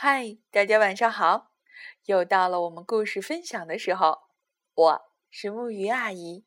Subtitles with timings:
[0.00, 1.50] 嗨，大家晚上好！
[2.04, 4.28] 又到了我们故事分享的时候，
[4.72, 6.44] 我是木鱼阿姨。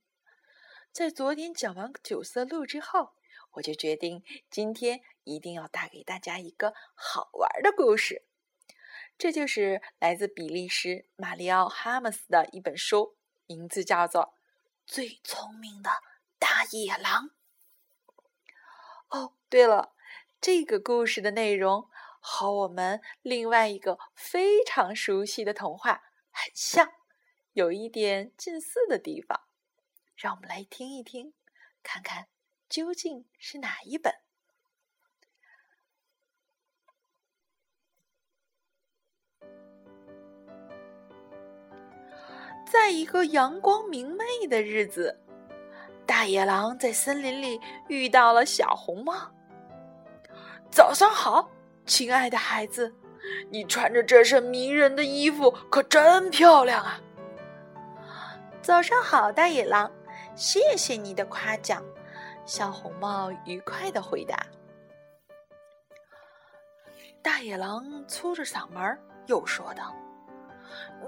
[0.94, 3.12] 在昨天讲完九色鹿之后，
[3.56, 8.24] 我就决定今天一定要带给大家一个好玩的故事。
[9.18, 14.22] 这就是来自比利时马里奥·哈姆斯的一本书，名字叫做
[14.86, 15.90] 《最聪明的
[16.40, 17.26] 大野狼》。
[19.10, 19.92] 哦，对了，
[20.40, 21.90] 这个故事的内容
[22.22, 26.88] 和我们另外一个非常熟悉的童话很像，
[27.52, 29.42] 有一点近似的地方。
[30.16, 31.34] 让我们来听一听，
[31.84, 32.28] 看看
[32.70, 34.14] 究竟是哪一本。
[42.72, 45.18] 在一个阳光明媚的日子。
[46.08, 49.32] 大野狼在森林里遇到了小红帽。
[50.70, 51.50] 早上好，
[51.86, 52.94] 亲爱的孩子，
[53.50, 57.00] 你穿着这身迷人的衣服可真漂亮啊！
[58.62, 59.92] 早上好，大野狼，
[60.36, 61.84] 谢谢你的夸奖。
[62.46, 64.38] 小红帽愉快的回答。
[67.22, 69.96] 大野狼粗着嗓门又说道：“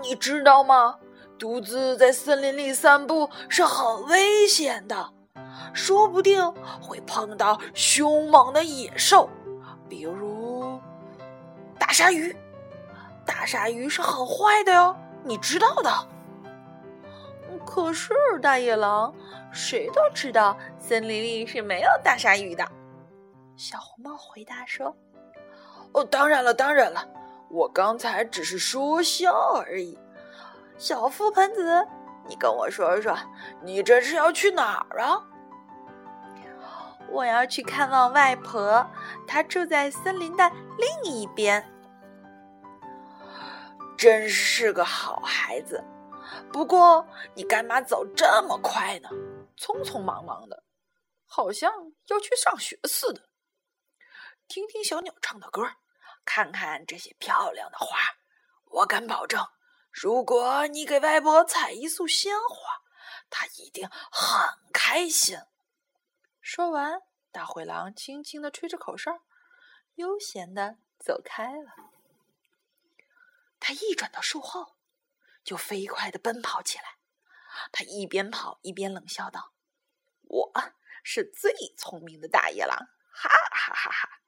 [0.01, 0.99] 你知道吗？”
[1.39, 5.11] 独自在森林里散步是很危险的，
[5.73, 9.29] 说不定会碰到凶猛的野兽，
[9.89, 10.32] 比如大
[11.93, 12.35] 鲨鱼。
[13.25, 15.89] 大鲨鱼是很坏的哟，你知道的。
[17.65, 19.13] 可是大野狼，
[19.51, 22.67] 谁都知道森林里是没有大鲨鱼的。
[23.55, 24.93] 小红帽回答说
[25.93, 27.07] ：“哦，当然了，当然了，
[27.49, 29.31] 我刚才只是说笑
[29.65, 29.97] 而已。”
[30.77, 31.87] 小覆盆子，
[32.27, 33.15] 你跟我说说，
[33.61, 35.23] 你这是要去哪儿啊？
[37.09, 38.85] 我要去看望外婆，
[39.27, 41.63] 她住在森林的另一边。
[43.97, 45.83] 真是个好孩子，
[46.51, 49.09] 不过你干嘛走这么快呢？
[49.57, 50.63] 匆匆忙忙的，
[51.25, 51.71] 好像
[52.07, 53.29] 要去上学似的。
[54.47, 55.61] 听听小鸟唱的歌，
[56.25, 57.97] 看看这些漂亮的花，
[58.65, 59.45] 我敢保证。
[59.91, 62.81] 如果你给外婆采一束鲜花，
[63.29, 65.37] 她一定很开心。
[66.41, 67.01] 说完，
[67.31, 69.19] 大灰狼轻轻的吹着口哨，
[69.95, 71.92] 悠闲的走开了。
[73.65, 74.75] 他一转到树后，
[75.41, 76.97] 就飞快的奔跑起来。
[77.71, 79.53] 他一边跑一边冷笑道
[80.27, 80.51] ：“我
[81.01, 82.77] 是最聪明的大野狼，
[83.09, 84.19] 哈哈哈哈！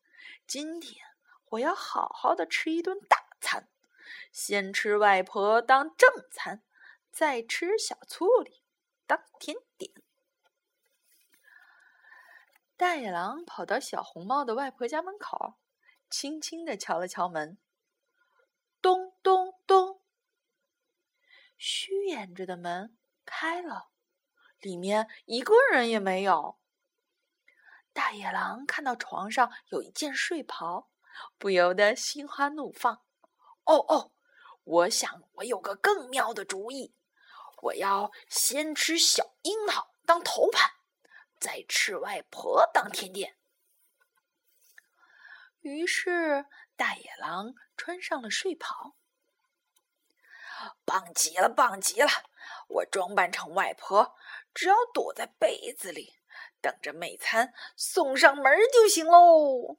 [0.48, 1.06] 今天
[1.50, 3.68] 我要好好的吃一顿大餐。”
[4.32, 6.64] 先吃外婆当正餐，
[7.12, 8.64] 再吃小醋栗
[9.06, 9.92] 当甜点。
[12.78, 15.56] 大野狼跑到小红帽的外婆家门口，
[16.10, 17.58] 轻轻的敲了敲门。
[22.16, 23.90] 掩着的门开了，
[24.60, 26.58] 里面一个人也没有。
[27.92, 30.90] 大野狼看到床上有一件睡袍，
[31.38, 33.04] 不由得心花怒放。
[33.66, 34.14] 哦哦！
[34.64, 36.96] 我想，我有个更妙的主意。
[37.64, 40.72] 我要先吃小樱桃当头盘，
[41.38, 43.38] 再吃外婆当甜点。
[45.60, 46.46] 于是，
[46.78, 48.96] 大野狼穿上了睡袍。
[50.86, 52.08] 棒极了，棒极了！
[52.68, 54.16] 我装扮成外婆，
[54.54, 56.16] 只要躲在被子里，
[56.62, 59.78] 等着美餐送上门就行喽。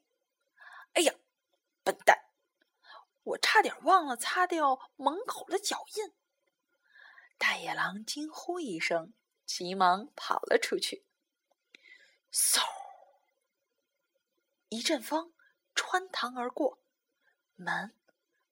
[0.95, 1.15] 哎呀，
[1.83, 2.27] 笨蛋！
[3.23, 6.13] 我差点忘了擦掉门口的脚印。
[7.39, 9.13] 大野狼惊呼一声，
[9.45, 11.05] 急忙跑了出去。
[12.33, 12.61] 嗖！
[14.69, 15.33] 一阵风
[15.75, 16.83] 穿堂而过，
[17.55, 17.95] 门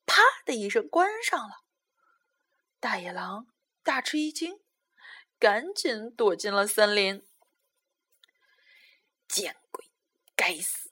[0.06, 1.63] 啪的一声关上了。
[2.84, 3.46] 大野狼
[3.82, 4.60] 大吃一惊，
[5.38, 7.26] 赶紧躲进了森林。
[9.26, 9.86] 见鬼！
[10.36, 10.90] 该死！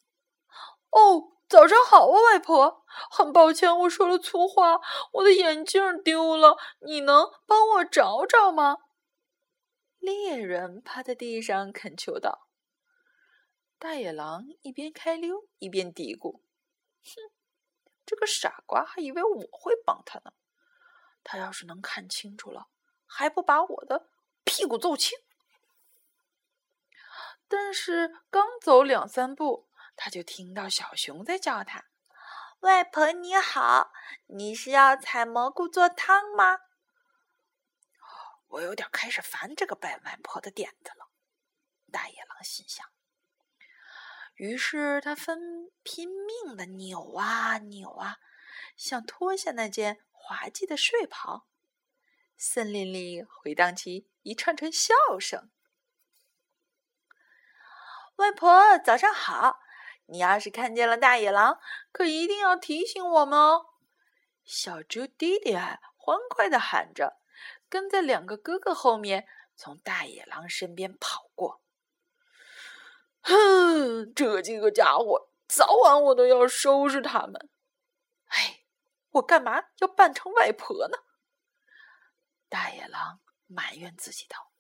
[0.89, 1.37] 哦。
[1.47, 2.83] 早上好啊，外婆。
[3.11, 4.81] 很抱歉，我说了粗话。
[5.13, 8.79] 我的眼镜丢了，你能帮我找找吗？
[9.99, 12.49] 猎人趴在地上恳求道。
[13.79, 16.41] 大野狼一边开溜一边嘀咕
[17.05, 17.35] ：“哼，
[18.07, 20.33] 这个傻瓜还以为我会帮他呢。
[21.33, 22.69] 他要是能看清楚了，
[23.07, 24.11] 还不把我的
[24.45, 25.19] 屁股揍青？”
[27.49, 29.71] 但是刚走两三步。
[29.95, 31.85] 他就听到小熊在叫他
[32.61, 33.93] ：“外婆你好，
[34.27, 36.61] 你是要采蘑菇做汤吗？”
[38.49, 41.11] 我有点开始烦这个拜外婆的点子了，
[41.91, 42.87] 大野狼心想。
[44.35, 48.17] 于是他分拼命的扭啊扭啊，
[48.77, 51.49] 想脱下那件滑稽的睡袍。
[52.37, 55.51] 森林里回荡起一串串笑声。
[58.17, 59.61] 外婆，早上好！
[60.07, 61.59] 你要是看见了大野狼，
[61.91, 63.67] 可一定要提醒我们哦。
[64.45, 65.55] 小猪弟弟
[65.97, 67.21] 欢快的喊着，
[67.69, 69.27] 跟在两个哥哥后面，
[69.57, 71.63] 从大野狼身边跑过。
[73.23, 77.49] 哼， 这几个家伙，早晚我都要收拾他们。
[79.13, 80.99] 我干嘛要扮成外婆呢？
[82.49, 84.53] 大野狼埋怨自己道。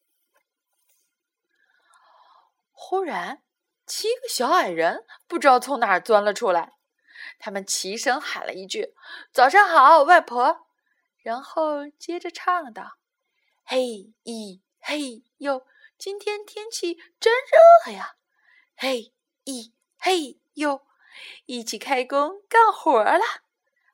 [2.71, 3.43] 忽然，
[3.87, 6.79] 七个小矮人不知道从哪儿钻了出来，
[7.39, 8.95] 他们齐声喊了一句
[9.33, 10.67] ：“早上好，外婆。”
[11.23, 12.99] 然后接着唱道
[13.65, 15.65] ：“嘿咦嘿哟，
[15.97, 17.33] 今天天气真
[17.87, 18.17] 热呀！
[18.77, 19.15] 嘿
[19.45, 20.85] 咦嘿哟，
[21.47, 23.23] 一起开工干活了！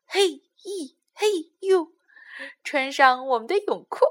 [0.06, 1.92] 嘿咦嘿哟，
[2.62, 4.04] 穿上我们的泳裤！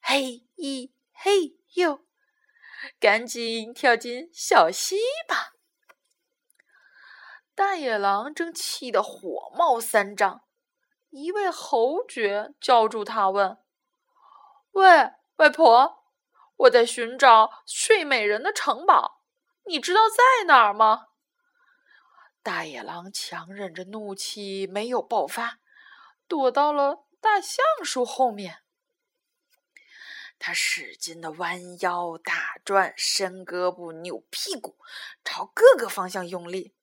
[0.00, 2.04] 嘿咦嘿哟。”
[3.00, 5.54] 赶紧跳进小溪吧！
[7.54, 10.42] 大野狼正气得火冒三丈，
[11.08, 13.56] 一位侯爵叫住他问
[14.72, 16.04] ：“喂，外婆，
[16.56, 19.22] 我在寻找睡美人的城堡，
[19.64, 21.06] 你知道在哪儿吗？”
[22.44, 25.60] 大野狼强忍着怒气没有爆发，
[26.28, 28.60] 躲到了大橡树后面。
[30.38, 34.76] 他使劲的弯腰打转，伸胳膊扭屁股，
[35.24, 36.74] 朝各个方向用力，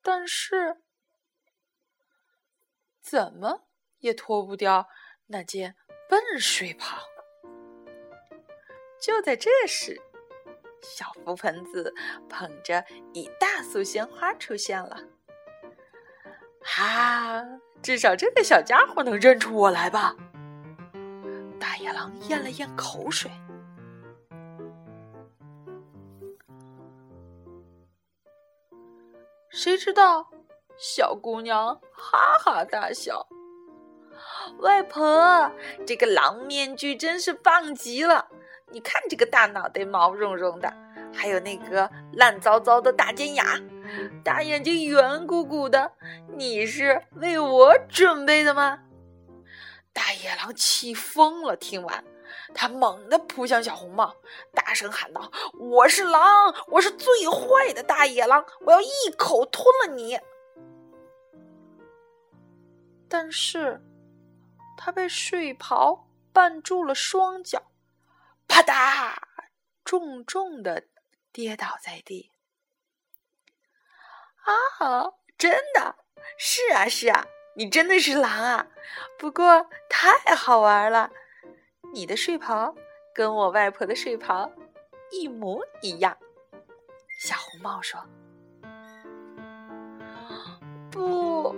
[0.00, 0.82] 但是
[3.02, 4.88] 怎么也脱不掉
[5.26, 5.76] 那件
[6.08, 7.02] 笨睡袍。
[8.98, 10.00] 就在这时，
[10.82, 11.94] 小福盆子
[12.28, 14.98] 捧着一大束鲜花出现了。
[16.62, 17.42] 哈，
[17.82, 20.14] 至少这个小家伙能认出我来吧？
[21.58, 23.30] 大野狼咽了咽口水，
[29.48, 30.28] 谁知道
[30.76, 33.28] 小姑娘哈哈大笑。
[34.58, 35.50] 外婆，
[35.86, 38.28] 这个狼面具真是棒极了！
[38.72, 40.72] 你看这个大脑袋毛茸茸的，
[41.14, 43.60] 还有那个烂糟糟的大尖牙，
[44.24, 45.92] 大眼睛圆鼓鼓的，
[46.36, 48.78] 你是为我准备的吗？
[49.92, 52.02] 大野狼气疯了，听完，
[52.54, 54.16] 他猛地扑向小红帽，
[54.54, 55.30] 大声喊道
[55.60, 60.18] ：“我是狼，我是最坏的大野狼，我要一口吞了你！”
[63.06, 63.82] 但是，
[64.78, 67.62] 他被睡袍绊住了双脚，
[69.92, 70.84] 重重的
[71.32, 72.30] 跌倒在地。
[74.40, 75.96] 啊，真的
[76.38, 77.26] 是啊，是啊。
[77.56, 78.68] 你真的是狼啊！
[79.18, 81.10] 不过太好玩了，
[81.92, 82.74] 你的睡袍
[83.14, 84.50] 跟我外婆的睡袍
[85.10, 86.16] 一模一样。
[87.20, 88.02] 小红帽说
[90.90, 91.54] ：“不，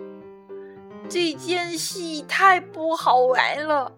[1.09, 3.97] 这件戏太不好玩了，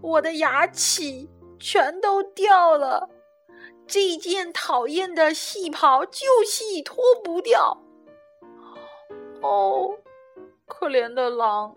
[0.00, 1.28] 我的牙齿
[1.58, 3.10] 全都掉了，
[3.90, 7.82] 这件讨厌的戏袍就是脱不掉。”
[9.42, 9.96] 哦。
[10.66, 11.74] 可怜的狼，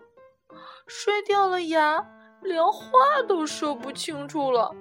[0.86, 2.06] 摔掉了牙，
[2.42, 4.72] 连话都说不清楚了。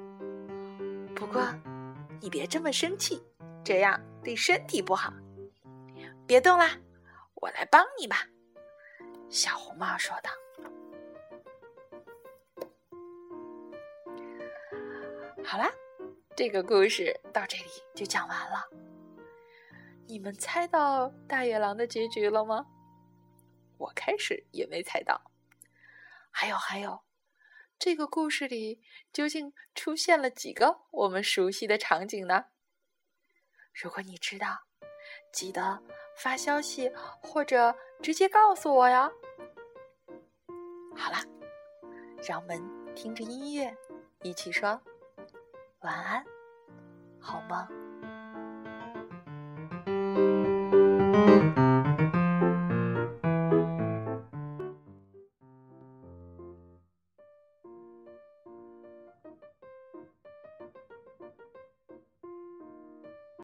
[1.16, 1.42] 不过，
[2.22, 3.22] 你别这么生气，
[3.66, 5.12] 这样对身体不好。
[6.28, 6.70] 别动啦，
[7.34, 8.18] 我来帮你吧。”
[9.30, 10.30] 小红帽说道。
[15.44, 15.70] 好啦，
[16.36, 18.68] 这个故事到这里就讲完了。
[20.08, 22.66] 你们猜到大野狼的结局了吗？
[23.78, 25.32] 我开始也没猜到，
[26.32, 27.02] 还有还有，
[27.78, 32.46] 这个故事里究竟出现了几个我们熟悉的场景呢？
[33.72, 34.64] 如果你知道，
[35.32, 35.84] 记得
[36.18, 39.12] 发消息或者直接告诉我呀。
[40.96, 41.18] 好了，
[42.28, 42.60] 让我们
[42.96, 43.76] 听着音乐，
[44.24, 44.82] 一起说
[45.84, 46.24] 晚安
[47.20, 48.23] 好梦。